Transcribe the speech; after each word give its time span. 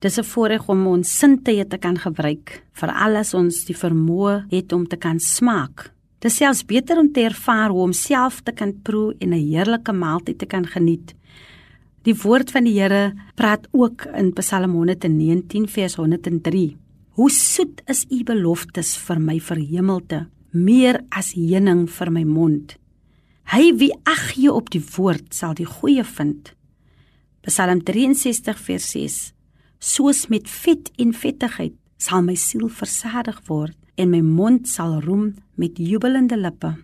Dis 0.00 0.16
'n 0.18 0.24
voorreg 0.24 0.68
om 0.72 0.86
ons 0.86 1.18
sintuie 1.18 1.66
te 1.68 1.76
kan 1.76 1.98
gebruik, 1.98 2.64
veral 2.72 3.16
as 3.16 3.34
ons 3.34 3.64
die 3.68 3.76
vermoë 3.76 4.46
het 4.48 4.72
om 4.72 4.86
te 4.88 4.96
kan 4.96 5.18
smaak. 5.20 5.92
Dit 6.18 6.32
selfs 6.32 6.64
beter 6.64 6.98
om 6.98 7.12
te 7.12 7.20
ervaar 7.20 7.68
hoe 7.68 7.82
om 7.82 7.92
self 7.92 8.40
te 8.40 8.52
kan 8.52 8.72
proe 8.82 9.14
en 9.20 9.34
'n 9.34 9.46
heerlike 9.50 9.92
maaltyd 9.92 10.38
te 10.38 10.46
kan 10.46 10.66
geniet. 10.66 11.14
Die 12.02 12.14
woord 12.14 12.50
van 12.50 12.64
die 12.64 12.80
Here 12.80 13.12
praat 13.34 13.68
ook 13.72 14.06
in 14.16 14.32
Psalm 14.32 14.72
119 14.72 15.68
vers 15.68 15.94
103. 15.94 16.76
Hoe 17.10 17.30
soet 17.30 17.82
is 17.86 18.06
u 18.10 18.24
beloftes 18.24 18.96
vir 18.96 19.20
my 19.20 19.40
verhemelte, 19.40 20.28
meer 20.52 21.00
as 21.10 21.34
heuning 21.34 21.90
vir 21.90 22.10
my 22.10 22.24
mond. 22.24 22.78
Hy 23.44 23.76
wie 23.76 23.92
ag 24.04 24.32
gee 24.32 24.52
op 24.52 24.70
die 24.70 24.84
woord 24.96 25.34
sal 25.34 25.54
die 25.54 25.66
goeie 25.66 26.04
vind. 26.04 26.54
Psalm 27.42 27.82
63 27.82 28.58
vers 28.58 28.90
6 28.90 29.34
soos 29.80 30.26
met 30.28 30.48
vet 30.48 30.92
en 31.00 31.12
vettigheid 31.16 31.74
sal 32.00 32.22
my 32.22 32.36
siel 32.36 32.68
versadig 32.68 33.40
word 33.48 33.76
en 34.00 34.12
my 34.12 34.20
mond 34.24 34.68
sal 34.68 35.00
roem 35.04 35.34
met 35.60 35.80
jubelende 35.80 36.36
lippe. 36.36 36.74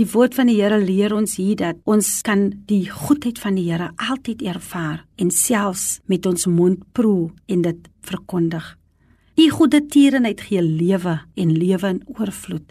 Die 0.00 0.06
woord 0.08 0.32
van 0.38 0.48
die 0.48 0.56
Here 0.56 0.78
leer 0.80 1.12
ons 1.12 1.36
hier 1.36 1.56
dat 1.60 1.80
ons 1.84 2.08
kan 2.24 2.46
die 2.68 2.86
goedheid 2.88 3.36
van 3.40 3.58
die 3.58 3.66
Here 3.68 3.90
altyd 4.00 4.40
ervaar 4.48 5.02
en 5.20 5.30
selfs 5.30 6.00
met 6.08 6.24
ons 6.28 6.48
mond 6.48 6.80
proe 6.96 7.28
en 7.52 7.64
dit 7.66 7.90
verkondig. 8.08 8.64
U 9.36 9.48
goeie 9.52 9.82
tierenheid 9.92 10.40
gee 10.48 10.62
lewe 10.64 11.18
en 11.36 11.52
lewe 11.52 11.92
in 11.92 12.00
oorvloed. 12.16 12.64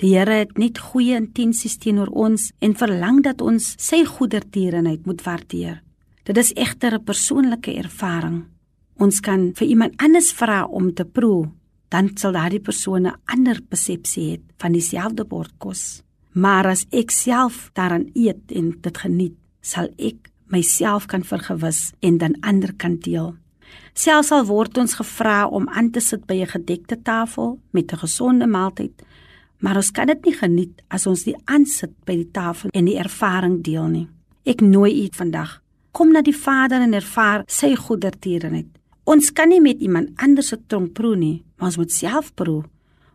Die 0.00 0.14
Here 0.16 0.40
het 0.40 0.56
net 0.56 0.80
goeie 0.80 1.20
intensies 1.20 1.76
teenoor 1.80 2.08
ons 2.08 2.48
en 2.64 2.72
verlang 2.76 3.20
dat 3.24 3.44
ons 3.44 3.74
sy 3.76 4.00
goeie 4.08 4.40
tierenheid 4.40 5.04
moet 5.04 5.20
waardeer. 5.24 5.82
Dit 6.24 6.40
is 6.40 6.52
egter 6.56 6.96
'n 6.96 7.04
persoonlike 7.04 7.76
ervaring. 7.76 8.53
Ons 9.02 9.20
kan 9.20 9.52
vir 9.58 9.66
iemand 9.66 9.94
anders 10.02 10.32
vra 10.32 10.64
om 10.64 10.92
te 10.94 11.04
proe, 11.04 11.48
dan 11.90 12.12
sal 12.18 12.32
daardie 12.32 12.62
persoon 12.62 13.06
'n 13.06 13.16
ander 13.26 13.60
persepsie 13.62 14.24
hê 14.30 14.40
van 14.58 14.72
dieselfde 14.72 15.24
bord 15.24 15.52
kos. 15.58 16.02
Maar 16.32 16.66
as 16.66 16.86
ek 16.90 17.10
self 17.10 17.70
daaraan 17.74 18.10
eet 18.14 18.52
en 18.52 18.74
dit 18.80 18.98
geniet, 18.98 19.36
sal 19.60 19.88
ek 19.98 20.30
myself 20.46 21.06
kan 21.06 21.22
vergewis 21.22 21.92
en 22.00 22.18
dan 22.18 22.36
ander 22.40 22.72
kan 22.76 22.96
deel. 22.96 23.34
Selfs 23.94 24.32
al 24.32 24.44
word 24.44 24.78
ons 24.78 24.94
gevra 24.94 25.46
om 25.46 25.68
aan 25.68 25.90
te 25.90 26.00
sit 26.00 26.26
by 26.26 26.34
'n 26.34 26.46
gedekte 26.46 27.02
tafel 27.02 27.58
met 27.72 27.92
'n 27.92 27.98
gesonde 27.98 28.46
maaltyd, 28.46 29.02
maar 29.58 29.76
ons 29.76 29.90
kan 29.90 30.06
dit 30.06 30.24
nie 30.24 30.34
geniet 30.34 30.82
as 30.88 31.06
ons 31.06 31.24
nie 31.24 31.36
aansit 31.44 31.92
by 32.04 32.16
die 32.16 32.30
tafel 32.30 32.70
en 32.72 32.84
die 32.84 32.98
ervaring 32.98 33.62
deel 33.62 33.88
nie. 33.88 34.08
Ek 34.44 34.60
nooi 34.60 35.04
u 35.04 35.08
vandag 35.12 35.62
kom 35.94 36.12
na 36.12 36.22
die 36.22 36.36
Vader 36.36 36.82
en 36.82 36.94
ervaar 36.94 37.44
sy 37.46 37.74
goedertierenheid. 37.78 38.66
Ons 39.04 39.28
kan 39.36 39.50
nie 39.52 39.60
met 39.60 39.82
iemand 39.84 40.14
anders 40.16 40.48
se 40.48 40.56
tong 40.72 40.86
proe 40.96 41.16
nie, 41.16 41.42
maar 41.58 41.68
ons 41.68 41.76
moet 41.82 41.92
self 41.92 42.30
proe. 42.38 42.62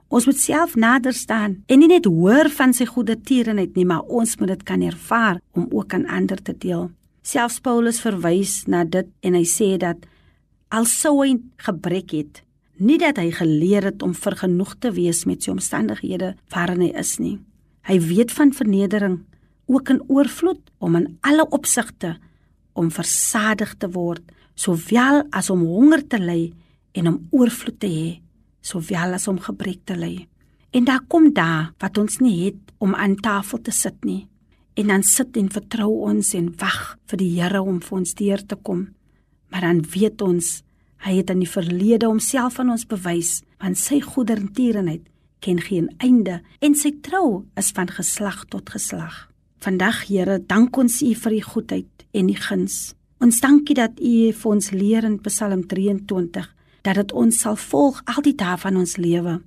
Ons 0.09 0.26
moet 0.30 0.38
self 0.38 0.76
nader 0.78 1.14
staan 1.14 1.59
en 1.70 1.82
nie 1.82 1.90
net 1.90 2.06
hoor 2.09 2.50
van 2.54 2.73
sy 2.78 2.86
goeie 2.90 3.16
tierenheid 3.18 3.76
nie, 3.78 3.86
maar 3.90 4.06
ons 4.06 4.36
moet 4.38 4.54
dit 4.54 4.64
kan 4.66 4.86
ervaar 4.86 5.42
om 5.58 5.67
ook 5.73 5.94
aan 5.98 6.06
ander 6.10 6.42
te 6.42 6.54
deel. 6.54 6.90
Selfs 7.26 7.60
Paulus 7.66 8.02
verwys 8.02 8.64
na 8.70 8.84
dit 8.86 9.10
en 9.26 9.38
hy 9.38 9.44
sê 9.50 9.76
dat 9.82 10.06
al 10.73 10.86
sou 10.90 11.20
hy 11.23 11.36
gebrek 11.66 12.14
het, 12.14 12.42
nie 12.78 12.98
dat 13.02 13.17
hy 13.17 13.32
geleer 13.34 13.90
het 13.90 14.06
om 14.06 14.14
vergenoeg 14.17 14.78
te 14.82 14.94
wees 14.94 15.26
met 15.30 15.44
sy 15.44 15.54
omstandighede 15.54 16.36
waarin 16.54 16.86
hy 16.86 16.94
is 17.02 17.17
nie. 17.22 17.38
Hy 17.90 17.98
weet 18.06 18.34
van 18.34 18.54
vernedering, 18.54 19.23
ook 19.70 19.90
in 19.90 20.04
oorvloed 20.08 20.62
om 20.78 20.98
in 20.98 21.16
alle 21.26 21.45
opsigte 21.50 22.17
om 22.78 22.94
versadig 22.94 23.73
te 23.82 23.90
word 23.94 24.26
sowel 24.59 25.23
as 25.31 25.49
om 25.53 25.63
honger 25.63 26.03
te 26.11 26.19
ly 26.19 26.49
en 26.97 27.07
om 27.07 27.19
oorvloed 27.31 27.79
te 27.79 27.88
hê, 27.88 28.09
sowel 28.61 29.15
as 29.15 29.27
om 29.31 29.39
gebrek 29.39 29.85
te 29.88 29.95
ly. 29.95 30.27
En 30.75 30.85
daar 30.85 31.05
kom 31.07 31.31
daar 31.33 31.71
wat 31.81 31.97
ons 31.97 32.19
nie 32.19 32.35
het 32.45 32.73
om 32.77 32.93
aan 32.95 33.15
tafel 33.15 33.61
te 33.63 33.71
sit 33.71 34.03
nie. 34.05 34.27
En 34.75 34.92
dan 34.92 35.03
sit 35.03 35.37
en 35.37 35.49
vertrou 35.52 35.89
ons 36.08 36.33
en 36.37 36.49
wag 36.59 36.98
vir 37.09 37.21
die 37.21 37.31
Here 37.39 37.61
om 37.61 37.80
vir 37.83 37.98
ons 37.98 38.14
deur 38.15 38.43
te 38.45 38.55
kom. 38.55 38.87
Maar 39.49 39.65
dan 39.67 39.81
weet 39.95 40.21
ons 40.21 40.59
hy 41.05 41.15
het 41.21 41.31
in 41.31 41.39
die 41.39 41.49
verlede 41.49 42.09
homself 42.09 42.59
aan 42.59 42.73
ons 42.75 42.83
bewys, 42.87 43.39
want 43.64 43.80
sy 43.80 44.02
goedertierenheid 44.03 45.08
ken 45.39 45.61
geen 45.64 45.87
einde 46.03 46.42
en 46.59 46.75
sy 46.75 46.92
trou 47.03 47.45
is 47.59 47.71
van 47.75 47.87
geslag 47.87 48.43
tot 48.52 48.69
geslag. 48.69 49.30
Vandag 49.64 50.05
Here, 50.08 50.39
dank 50.39 50.75
ons 50.77 51.02
U 51.03 51.14
vir 51.15 51.39
U 51.39 51.42
goedheid 51.53 52.08
en 52.11 52.30
U 52.30 52.36
guns. 52.36 52.98
Ons 53.19 53.41
dankie 53.43 53.75
dat 53.75 53.99
U 53.99 54.31
vir 54.31 54.47
ons 54.47 54.69
leer 54.71 55.03
in 55.03 55.17
Psalm 55.25 55.65
23 55.67 56.45
dat 56.87 56.95
dit 56.95 57.09
ons 57.11 57.39
sal 57.43 57.57
volg 57.59 57.99
al 58.07 58.23
die 58.23 58.35
dae 58.39 58.55
van 58.61 58.80
ons 58.80 58.95
lewe. 58.95 59.41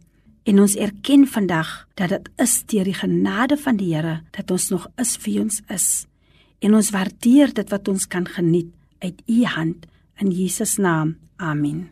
En 0.45 0.61
ons 0.61 0.75
erken 0.77 1.25
vandag 1.25 1.71
dat 1.97 2.13
dit 2.13 2.29
is 2.45 2.59
deur 2.69 2.85
die 2.85 2.99
genade 2.99 3.57
van 3.57 3.81
die 3.81 3.95
Here 3.95 4.19
dat 4.37 4.53
ons 4.53 4.69
nog 4.75 4.85
is 5.01 5.17
wie 5.25 5.39
ons 5.41 5.63
is. 5.73 6.05
En 6.61 6.77
ons 6.77 6.93
waardeer 6.93 7.55
dit 7.57 7.73
wat 7.73 7.89
ons 7.89 8.05
kan 8.07 8.29
geniet 8.29 8.69
uit 9.01 9.25
U 9.25 9.41
hand 9.57 9.89
in 10.21 10.31
Jesus 10.31 10.77
naam. 10.77 11.17
Amen. 11.41 11.89